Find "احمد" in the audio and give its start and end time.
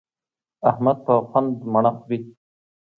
0.69-0.97